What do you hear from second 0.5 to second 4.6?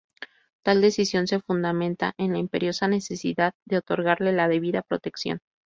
Tal decisión se fundamenta en la imperiosa necesidad de otorgarle la